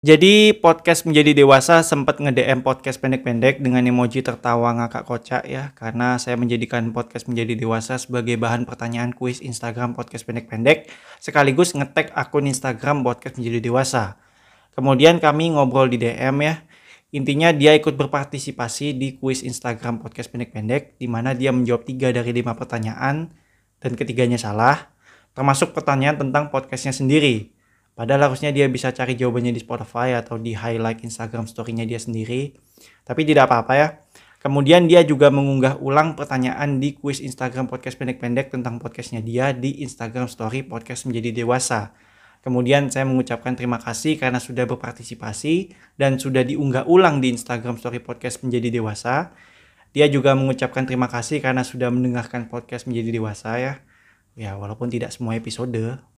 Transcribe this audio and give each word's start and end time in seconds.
Jadi 0.00 0.56
podcast 0.56 1.04
menjadi 1.04 1.44
dewasa 1.44 1.84
sempat 1.84 2.24
nge-DM 2.24 2.64
podcast 2.64 2.96
pendek-pendek 3.04 3.60
dengan 3.60 3.84
emoji 3.84 4.24
tertawa 4.24 4.72
ngakak 4.72 5.04
kocak 5.04 5.44
ya 5.44 5.76
karena 5.76 6.16
saya 6.16 6.40
menjadikan 6.40 6.88
podcast 6.96 7.28
menjadi 7.28 7.52
dewasa 7.52 8.00
sebagai 8.00 8.40
bahan 8.40 8.64
pertanyaan 8.64 9.12
kuis 9.12 9.44
Instagram 9.44 9.92
podcast 9.92 10.24
pendek-pendek 10.24 10.88
sekaligus 11.20 11.76
ngetek 11.76 12.16
akun 12.16 12.48
Instagram 12.48 13.04
podcast 13.04 13.36
menjadi 13.36 13.60
dewasa. 13.60 14.16
Kemudian 14.72 15.20
kami 15.20 15.52
ngobrol 15.52 15.92
di 15.92 16.00
DM 16.00 16.48
ya. 16.48 16.64
Intinya 17.12 17.52
dia 17.52 17.76
ikut 17.76 17.92
berpartisipasi 18.00 18.96
di 18.96 19.20
kuis 19.20 19.44
Instagram 19.44 20.00
podcast 20.00 20.32
pendek-pendek 20.32 20.96
di 20.96 21.12
mana 21.12 21.36
dia 21.36 21.52
menjawab 21.52 21.84
tiga 21.84 22.08
dari 22.08 22.32
lima 22.32 22.56
pertanyaan 22.56 23.36
dan 23.84 23.92
ketiganya 24.00 24.40
salah 24.40 24.96
termasuk 25.36 25.76
pertanyaan 25.76 26.16
tentang 26.16 26.48
podcastnya 26.48 26.96
sendiri. 26.96 27.59
Padahal 28.00 28.32
harusnya 28.32 28.48
dia 28.48 28.64
bisa 28.64 28.88
cari 28.96 29.12
jawabannya 29.12 29.52
di 29.52 29.60
Spotify 29.60 30.16
atau 30.16 30.40
di 30.40 30.56
highlight 30.56 31.04
Instagram 31.04 31.44
story-nya 31.44 31.84
dia 31.84 32.00
sendiri. 32.00 32.56
Tapi 33.04 33.28
tidak 33.28 33.52
apa-apa 33.52 33.72
ya. 33.76 33.88
Kemudian 34.40 34.88
dia 34.88 35.04
juga 35.04 35.28
mengunggah 35.28 35.76
ulang 35.84 36.16
pertanyaan 36.16 36.80
di 36.80 36.96
kuis 36.96 37.20
Instagram 37.20 37.68
podcast 37.68 38.00
pendek-pendek 38.00 38.48
tentang 38.48 38.80
podcastnya 38.80 39.20
dia 39.20 39.52
di 39.52 39.84
Instagram 39.84 40.32
story 40.32 40.64
podcast 40.64 41.04
menjadi 41.04 41.44
dewasa. 41.44 41.92
Kemudian 42.40 42.88
saya 42.88 43.04
mengucapkan 43.04 43.52
terima 43.52 43.76
kasih 43.76 44.16
karena 44.16 44.40
sudah 44.40 44.64
berpartisipasi 44.64 45.76
dan 46.00 46.16
sudah 46.16 46.40
diunggah 46.40 46.88
ulang 46.88 47.20
di 47.20 47.36
Instagram 47.36 47.76
story 47.76 48.00
podcast 48.00 48.40
menjadi 48.40 48.80
dewasa. 48.80 49.36
Dia 49.92 50.08
juga 50.08 50.32
mengucapkan 50.32 50.88
terima 50.88 51.12
kasih 51.12 51.44
karena 51.44 51.60
sudah 51.60 51.92
mendengarkan 51.92 52.48
podcast 52.48 52.88
menjadi 52.88 53.20
dewasa 53.20 53.60
ya. 53.60 53.84
Ya 54.40 54.56
walaupun 54.56 54.88
tidak 54.88 55.12
semua 55.12 55.36
episode. 55.36 56.00